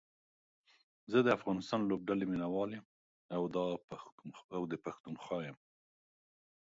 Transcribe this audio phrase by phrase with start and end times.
[1.11, 2.85] زه دا افغانستان لوبډلې ميناوال يم
[4.55, 5.57] او دا پښتونخوا يم